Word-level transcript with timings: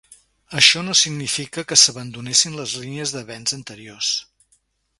Això 0.59 0.79
no 0.87 0.95
significa 0.99 1.65
que 1.71 1.77
s'abandonessin 1.81 2.57
les 2.61 2.73
línies 2.85 3.15
d'avenç 3.17 3.57
anteriors. 3.59 4.13